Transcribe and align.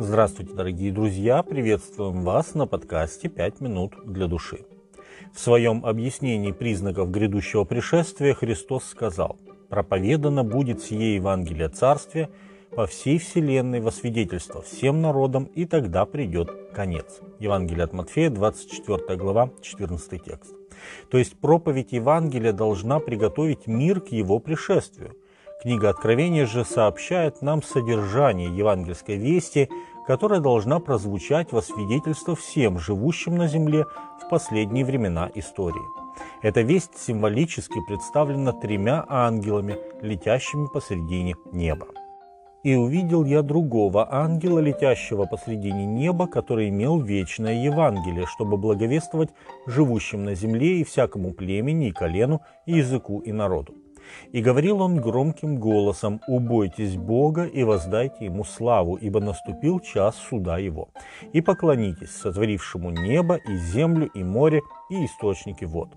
Здравствуйте, 0.00 0.54
дорогие 0.54 0.92
друзья! 0.92 1.42
Приветствуем 1.42 2.22
вас 2.22 2.54
на 2.54 2.68
подкасте 2.68 3.28
«Пять 3.28 3.60
минут 3.60 3.94
для 4.04 4.28
души». 4.28 4.60
В 5.34 5.40
своем 5.40 5.84
объяснении 5.84 6.52
признаков 6.52 7.10
грядущего 7.10 7.64
пришествия 7.64 8.32
Христос 8.32 8.84
сказал 8.84 9.36
«Проповедано 9.68 10.44
будет 10.44 10.80
сие 10.80 11.16
Евангелие 11.16 11.68
Царствия 11.68 12.30
по 12.76 12.86
всей 12.86 13.18
вселенной 13.18 13.80
во 13.80 13.90
свидетельство 13.90 14.62
всем 14.62 15.02
народам, 15.02 15.46
и 15.46 15.64
тогда 15.64 16.06
придет 16.06 16.48
конец». 16.72 17.18
Евангелие 17.40 17.82
от 17.82 17.92
Матфея, 17.92 18.30
24 18.30 19.18
глава, 19.18 19.50
14 19.62 20.22
текст. 20.22 20.54
То 21.10 21.18
есть 21.18 21.36
проповедь 21.40 21.90
Евангелия 21.90 22.52
должна 22.52 23.00
приготовить 23.00 23.66
мир 23.66 24.00
к 24.00 24.12
его 24.12 24.38
пришествию– 24.38 25.16
Книга 25.60 25.88
Откровения 25.88 26.46
же 26.46 26.64
сообщает 26.64 27.42
нам 27.42 27.64
содержание 27.64 28.48
евангельской 28.56 29.16
вести, 29.16 29.68
которая 30.08 30.40
должна 30.40 30.80
прозвучать 30.80 31.52
во 31.52 31.60
свидетельство 31.60 32.34
всем 32.34 32.78
живущим 32.78 33.36
на 33.36 33.46
земле 33.46 33.84
в 34.18 34.30
последние 34.30 34.82
времена 34.82 35.30
истории. 35.34 35.84
Эта 36.40 36.62
весть 36.62 36.98
символически 36.98 37.78
представлена 37.86 38.52
тремя 38.52 39.04
ангелами, 39.06 39.76
летящими 40.00 40.66
посредине 40.72 41.36
неба. 41.52 41.88
«И 42.62 42.74
увидел 42.74 43.26
я 43.26 43.42
другого 43.42 44.08
ангела, 44.10 44.60
летящего 44.60 45.26
посредине 45.26 45.84
неба, 45.84 46.26
который 46.26 46.70
имел 46.70 46.98
вечное 47.00 47.62
Евангелие, 47.62 48.24
чтобы 48.24 48.56
благовествовать 48.56 49.28
живущим 49.66 50.24
на 50.24 50.34
земле 50.34 50.80
и 50.80 50.84
всякому 50.84 51.34
племени, 51.34 51.88
и 51.88 51.92
колену, 51.92 52.40
и 52.64 52.78
языку, 52.78 53.20
и 53.20 53.30
народу. 53.30 53.74
И 54.32 54.40
говорил 54.40 54.80
он 54.80 55.00
громким 55.00 55.58
голосом, 55.58 56.20
«Убойтесь 56.28 56.96
Бога 56.96 57.44
и 57.44 57.62
воздайте 57.64 58.26
Ему 58.26 58.44
славу, 58.44 58.96
ибо 58.96 59.20
наступил 59.20 59.80
час 59.80 60.16
суда 60.16 60.58
Его. 60.58 60.88
И 61.32 61.40
поклонитесь 61.40 62.10
сотворившему 62.10 62.90
небо 62.90 63.36
и 63.36 63.56
землю 63.56 64.10
и 64.14 64.22
море 64.22 64.62
и 64.90 65.04
источники 65.04 65.64
вод». 65.64 65.88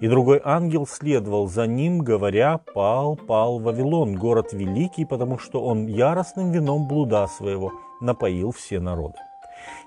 И 0.00 0.08
другой 0.08 0.40
ангел 0.44 0.86
следовал 0.86 1.48
за 1.48 1.66
ним, 1.66 2.00
говоря, 2.00 2.58
«Пал, 2.74 3.16
пал 3.16 3.58
Вавилон, 3.58 4.14
город 4.14 4.52
великий, 4.52 5.04
потому 5.04 5.38
что 5.38 5.64
он 5.64 5.86
яростным 5.86 6.52
вином 6.52 6.86
блуда 6.86 7.26
своего 7.26 7.72
напоил 8.00 8.52
все 8.52 8.80
народы». 8.80 9.16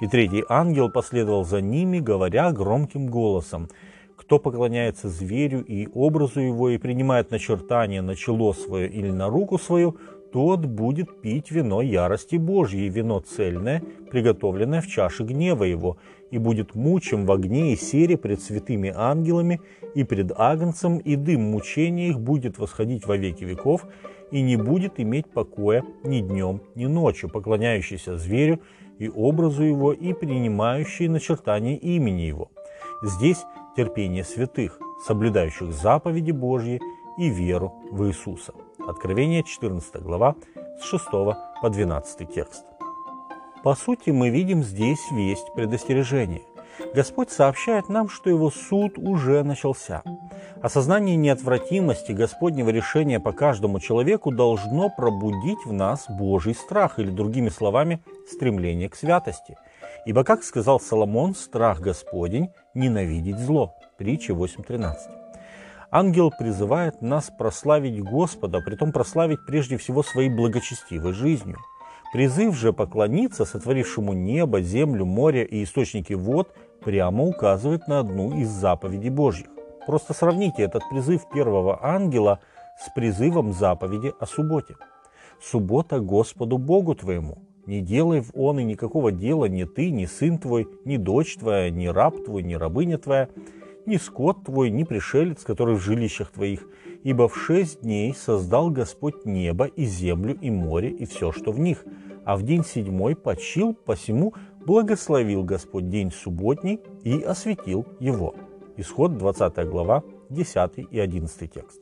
И 0.00 0.06
третий 0.06 0.44
ангел 0.48 0.90
последовал 0.90 1.44
за 1.44 1.60
ними, 1.60 1.98
говоря 1.98 2.52
громким 2.52 3.08
голосом, 3.08 3.68
кто 4.16 4.38
поклоняется 4.38 5.08
зверю 5.08 5.62
и 5.62 5.88
образу 5.94 6.40
его 6.40 6.70
и 6.70 6.78
принимает 6.78 7.30
начертание 7.30 8.02
на 8.02 8.14
чело 8.14 8.52
свое 8.52 8.88
или 8.88 9.10
на 9.10 9.28
руку 9.28 9.58
свою, 9.58 9.96
тот 10.32 10.66
будет 10.66 11.20
пить 11.20 11.52
вино 11.52 11.80
ярости 11.80 12.34
Божьей, 12.36 12.88
вино 12.88 13.20
цельное, 13.20 13.82
приготовленное 14.10 14.80
в 14.80 14.88
чаше 14.88 15.22
гнева 15.22 15.62
его, 15.62 15.96
и 16.32 16.38
будет 16.38 16.74
мучим 16.74 17.24
в 17.24 17.30
огне 17.30 17.72
и 17.72 17.76
сере 17.76 18.16
пред 18.16 18.42
святыми 18.42 18.92
ангелами 18.92 19.60
и 19.94 20.02
пред 20.02 20.32
агнцем, 20.36 20.98
и 20.98 21.14
дым 21.14 21.42
мучения 21.42 22.08
их 22.08 22.18
будет 22.18 22.58
восходить 22.58 23.06
во 23.06 23.16
веки 23.16 23.44
веков, 23.44 23.86
и 24.32 24.42
не 24.42 24.56
будет 24.56 24.94
иметь 24.98 25.26
покоя 25.26 25.84
ни 26.02 26.18
днем, 26.18 26.62
ни 26.74 26.86
ночью, 26.86 27.30
поклоняющийся 27.30 28.18
зверю 28.18 28.58
и 28.98 29.08
образу 29.08 29.62
его, 29.62 29.92
и 29.92 30.12
принимающий 30.12 31.06
начертание 31.06 31.76
имени 31.76 32.22
его. 32.22 32.50
Здесь 33.02 33.44
терпение 33.76 34.24
святых, 34.24 34.78
соблюдающих 35.06 35.72
заповеди 35.72 36.30
Божьи 36.30 36.80
и 37.18 37.28
веру 37.28 37.74
в 37.90 38.06
Иисуса. 38.06 38.54
Откровение 38.86 39.42
14 39.42 40.02
глава 40.02 40.34
с 40.80 40.84
6 40.84 41.04
по 41.10 41.70
12 41.70 42.32
текст. 42.32 42.64
По 43.62 43.74
сути, 43.74 44.10
мы 44.10 44.30
видим 44.30 44.62
здесь 44.62 45.00
весть 45.10 45.52
предостережения. 45.54 46.42
Господь 46.94 47.30
сообщает 47.30 47.88
нам, 47.88 48.08
что 48.08 48.28
его 48.28 48.50
суд 48.50 48.98
уже 48.98 49.42
начался. 49.42 50.02
Осознание 50.64 51.16
неотвратимости 51.16 52.12
Господнего 52.12 52.70
решения 52.70 53.20
по 53.20 53.32
каждому 53.32 53.80
человеку 53.80 54.30
должно 54.30 54.88
пробудить 54.88 55.64
в 55.66 55.72
нас 55.72 56.06
Божий 56.08 56.54
страх, 56.54 56.98
или 56.98 57.10
другими 57.10 57.50
словами, 57.50 58.00
стремление 58.26 58.88
к 58.88 58.96
святости– 58.96 59.56
Ибо, 60.04 60.22
как 60.22 60.44
сказал 60.44 60.80
Соломон, 60.80 61.34
страх 61.34 61.80
Господень– 61.80 62.50
ненавидеть 62.74 63.38
зло. 63.38 63.74
Притча 63.96 64.32
8.13. 64.32 64.94
Ангел 65.90 66.30
призывает 66.30 67.00
нас 67.00 67.30
прославить 67.38 68.02
Господа, 68.02 68.60
притом 68.60 68.92
прославить 68.92 69.46
прежде 69.46 69.78
всего 69.78 70.02
своей 70.02 70.28
благочестивой 70.28 71.12
жизнью. 71.12 71.58
Призыв 72.12 72.54
же 72.54 72.72
поклониться 72.72 73.44
сотворившему 73.44 74.12
небо, 74.12 74.60
землю, 74.60 75.06
море 75.06 75.44
и 75.44 75.64
источники 75.64 76.12
вод 76.12 76.54
прямо 76.84 77.24
указывает 77.24 77.88
на 77.88 78.00
одну 78.00 78.38
из 78.38 78.48
заповедей 78.48 79.10
Божьих. 79.10 79.53
Просто 79.86 80.14
сравните 80.14 80.62
этот 80.62 80.82
призыв 80.88 81.28
первого 81.32 81.84
ангела 81.84 82.40
с 82.78 82.92
призывом 82.94 83.52
заповеди 83.52 84.12
о 84.18 84.26
субботе. 84.26 84.76
«Суббота 85.42 86.00
Господу 86.00 86.58
Богу 86.58 86.94
твоему, 86.94 87.38
не 87.66 87.80
делай 87.80 88.20
в 88.20 88.30
он 88.34 88.60
и 88.60 88.64
никакого 88.64 89.12
дела 89.12 89.46
ни 89.46 89.64
ты, 89.64 89.90
ни 89.90 90.06
сын 90.06 90.38
твой, 90.38 90.68
ни 90.84 90.96
дочь 90.96 91.36
твоя, 91.36 91.70
ни 91.70 91.86
раб 91.86 92.24
твой, 92.24 92.42
ни 92.42 92.54
рабыня 92.54 92.98
твоя, 92.98 93.28
ни 93.86 93.96
скот 93.96 94.44
твой, 94.44 94.70
ни 94.70 94.84
пришелец, 94.84 95.42
который 95.42 95.74
в 95.74 95.80
жилищах 95.80 96.30
твоих. 96.30 96.66
Ибо 97.02 97.28
в 97.28 97.36
шесть 97.36 97.82
дней 97.82 98.14
создал 98.14 98.70
Господь 98.70 99.26
небо 99.26 99.66
и 99.66 99.84
землю 99.84 100.38
и 100.40 100.50
море 100.50 100.90
и 100.90 101.04
все, 101.04 101.32
что 101.32 101.52
в 101.52 101.58
них. 101.58 101.84
А 102.24 102.36
в 102.36 102.42
день 102.42 102.64
седьмой 102.64 103.14
почил, 103.14 103.74
посему 103.74 104.32
благословил 104.64 105.44
Господь 105.44 105.90
день 105.90 106.10
субботний 106.10 106.80
и 107.02 107.20
осветил 107.20 107.86
его. 108.00 108.34
Исход 108.76 109.16
20 109.16 109.68
глава, 109.68 110.02
10 110.30 110.78
и 110.90 110.98
11 110.98 111.52
текст. 111.52 111.80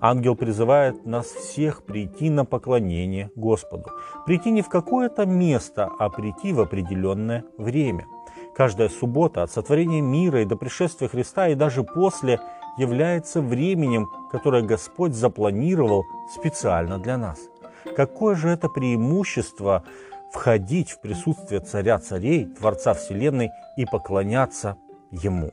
Ангел 0.00 0.34
призывает 0.36 1.06
нас 1.06 1.26
всех 1.26 1.82
прийти 1.84 2.30
на 2.30 2.44
поклонение 2.44 3.30
Господу. 3.36 3.90
Прийти 4.26 4.50
не 4.50 4.62
в 4.62 4.68
какое-то 4.68 5.24
место, 5.24 5.88
а 5.98 6.10
прийти 6.10 6.52
в 6.52 6.60
определенное 6.60 7.44
время. 7.56 8.06
Каждая 8.54 8.88
суббота 8.88 9.42
от 9.42 9.50
сотворения 9.50 10.00
мира 10.00 10.42
и 10.42 10.44
до 10.44 10.56
пришествия 10.56 11.08
Христа 11.08 11.48
и 11.48 11.54
даже 11.54 11.84
после 11.84 12.40
является 12.76 13.40
временем, 13.40 14.08
которое 14.30 14.62
Господь 14.62 15.14
запланировал 15.14 16.04
специально 16.34 16.98
для 16.98 17.16
нас. 17.16 17.38
Какое 17.96 18.34
же 18.34 18.48
это 18.48 18.68
преимущество 18.68 19.84
входить 20.32 20.90
в 20.90 21.00
присутствие 21.00 21.60
Царя 21.60 21.98
Царей, 21.98 22.46
Творца 22.46 22.94
Вселенной 22.94 23.50
и 23.76 23.86
поклоняться 23.86 24.76
Ему. 25.10 25.52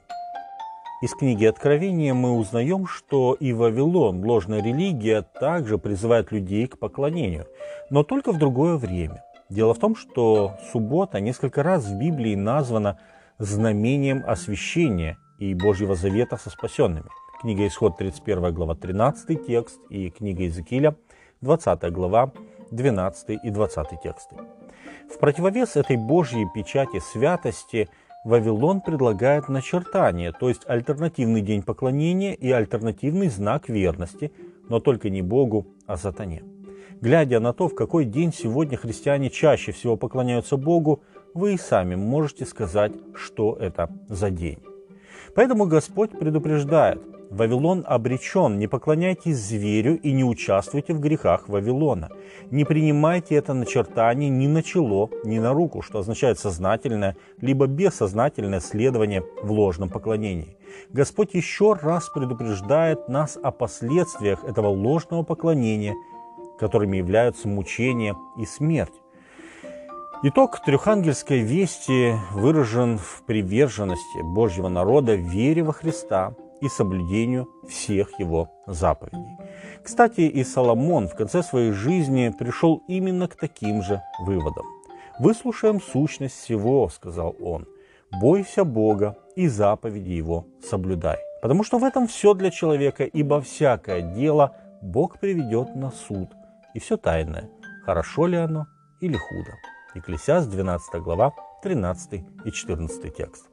Из 1.04 1.14
книги 1.16 1.44
Откровения 1.44 2.14
мы 2.14 2.32
узнаем, 2.32 2.88
что 2.88 3.34
и 3.34 3.52
Вавилон, 3.52 4.24
ложная 4.24 4.64
религия, 4.64 5.22
также 5.22 5.78
призывает 5.78 6.32
людей 6.32 6.66
к 6.66 6.80
поклонению, 6.80 7.46
но 7.90 8.04
только 8.04 8.32
в 8.32 8.38
другое 8.38 8.78
время. 8.78 9.22
Дело 9.50 9.74
в 9.74 9.80
том, 9.80 9.98
что 9.98 10.54
суббота 10.72 11.20
несколько 11.20 11.62
раз 11.62 11.84
в 11.84 12.00
Библии 12.00 12.36
названа 12.36 13.00
знамением 13.38 14.24
освящения 14.26 15.18
и 15.40 15.54
Божьего 15.54 15.96
завета 15.96 16.38
со 16.38 16.50
спасенными. 16.50 17.10
Книга 17.42 17.68
Исход 17.68 17.98
31 17.98 18.54
глава 18.54 18.74
13 18.74 19.46
текст 19.46 19.82
и 19.90 20.10
книга 20.10 20.44
Иезекииля 20.44 20.96
20 21.42 21.92
глава 21.92 22.32
12 22.72 23.42
и 23.44 23.50
20 23.50 24.02
тексты. 24.02 24.38
В 25.14 25.20
противовес 25.20 25.76
этой 25.76 25.98
Божьей 25.98 26.48
печати 26.56 27.02
святости– 27.02 27.90
Вавилон 28.24 28.80
предлагает 28.80 29.50
начертание, 29.50 30.32
то 30.32 30.48
есть 30.48 30.62
альтернативный 30.66 31.42
день 31.42 31.62
поклонения 31.62 32.34
и 32.34 32.50
альтернативный 32.52 33.28
знак 33.28 33.68
верности, 33.68 34.32
но 34.70 34.80
только 34.80 35.10
не 35.10 35.22
Богу, 35.22 35.68
а 35.88 35.98
сатане. 35.98 36.44
Глядя 37.02 37.42
на 37.42 37.52
то, 37.52 37.68
в 37.68 37.76
какой 37.76 38.06
день 38.06 38.32
сегодня 38.32 38.78
христиане 38.78 39.30
чаще 39.30 39.74
всего 39.74 39.98
поклоняются 39.98 40.56
Богу, 40.56 41.02
вы 41.34 41.56
и 41.56 41.58
сами 41.58 41.96
можете 41.96 42.46
сказать, 42.46 42.94
что 43.14 43.58
это 43.60 43.90
за 44.08 44.30
день. 44.30 44.60
Поэтому 45.36 45.66
Господь 45.66 46.12
предупреждает, 46.12 47.02
Вавилон 47.34 47.84
обречен, 47.88 48.60
не 48.60 48.68
поклоняйтесь 48.68 49.40
зверю 49.40 49.98
и 49.98 50.12
не 50.12 50.24
участвуйте 50.24 50.94
в 50.94 51.00
грехах 51.00 51.50
Вавилона. 51.50 52.10
Не 52.52 52.64
принимайте 52.64 53.34
это 53.34 53.56
начертание 53.56 54.30
ни 54.30 54.46
на 54.46 54.62
чело, 54.62 55.10
ни 55.24 55.40
на 55.40 55.52
руку, 55.52 55.82
что 55.82 55.98
означает 55.98 56.38
сознательное, 56.38 57.18
либо 57.42 57.66
бессознательное 57.66 58.60
следование 58.60 59.24
в 59.42 59.52
ложном 59.52 59.90
поклонении. 59.90 60.58
Господь 60.92 61.34
еще 61.34 61.74
раз 61.74 62.08
предупреждает 62.10 63.10
нас 63.10 63.36
о 63.42 63.50
последствиях 63.50 64.44
этого 64.44 64.68
ложного 64.68 65.24
поклонения, 65.24 65.96
которыми 66.60 66.98
являются 66.98 67.48
мучения 67.48 68.16
и 68.38 68.46
смерть. 68.46 68.94
Итог 70.22 70.64
трехангельской 70.64 71.40
вести 71.40 72.14
выражен 72.32 73.00
в 73.00 73.24
приверженности 73.26 74.22
Божьего 74.22 74.70
народа 74.70 75.16
вере 75.16 75.64
во 75.64 75.74
Христа 75.74 76.36
и 76.64 76.70
соблюдению 76.70 77.50
всех 77.68 78.18
его 78.20 78.50
заповедей. 78.66 79.38
Кстати, 79.84 80.22
и 80.22 80.44
Соломон 80.46 81.10
в 81.10 81.16
конце 81.16 81.44
своей 81.44 81.74
жизни 81.74 82.34
пришел 82.40 82.82
именно 82.88 83.28
к 83.28 83.36
таким 83.36 83.84
же 83.84 84.02
выводам. 84.20 84.66
«Выслушаем 85.20 85.82
сущность 85.82 86.40
всего»,— 86.40 86.88
сказал 86.96 87.36
он. 87.42 87.68
«Бойся 88.22 88.64
Бога 88.64 89.18
и 89.36 89.48
заповеди 89.48 90.12
Его 90.12 90.46
соблюдай, 90.64 91.18
потому 91.42 91.66
что 91.66 91.80
в 91.80 91.84
этом 91.84 92.08
все 92.08 92.34
для 92.34 92.50
человека, 92.50 93.04
ибо 93.04 93.42
всякое 93.42 94.02
дело 94.02 94.56
Бог 94.82 95.20
приведет 95.20 95.76
на 95.76 95.92
суд, 95.92 96.30
и 96.74 96.80
все 96.80 96.96
тайное, 96.96 97.50
хорошо 97.86 98.28
ли 98.28 98.38
оно 98.38 98.68
или 99.02 99.18
худо». 99.18 99.52
Екклесиаст, 99.96 100.50
12 100.50 101.02
глава, 101.02 101.34
13 101.62 102.24
и 102.46 102.52
14 102.52 103.16
текст. 103.16 103.53